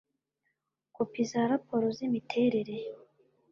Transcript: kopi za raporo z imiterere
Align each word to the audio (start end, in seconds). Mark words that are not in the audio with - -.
kopi 0.95 1.21
za 1.31 1.41
raporo 1.51 1.87
z 1.97 1.99
imiterere 2.07 2.75